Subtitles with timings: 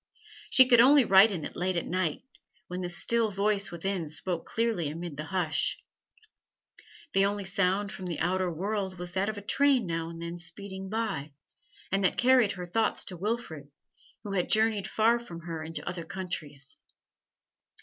[0.49, 2.23] She could only write in it late at night,
[2.67, 5.77] when the still voice within spoke clearly amid the hush.
[7.13, 10.39] The only sound from the outer world was that of a train now and then
[10.39, 11.33] speeding by,
[11.91, 13.69] and that carried her thoughts to Wilfrid,
[14.23, 16.77] who had journeyed far from her into other countries.